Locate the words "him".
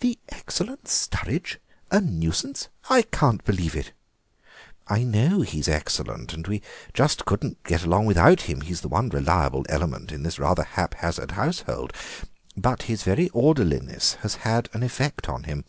8.48-8.62, 15.44-15.66